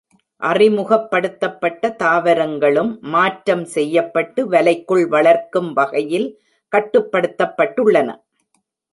அறிமுகப்படுத்தப்பட்ட 0.41 1.89
தாவரங்களும் 2.03 2.89
மாற்றம் 3.09 3.65
செய்யப்பட்டு 3.65 4.43
வலைக்குள் 4.51 5.03
வளர்க்கும் 5.07 5.69
வகையில் 5.73 6.27
கட்டுப்படுத்தப்பட்டுள்ளன. 6.73 8.09